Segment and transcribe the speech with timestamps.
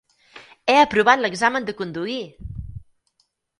[0.73, 2.19] He aprovat l'examen de conduir!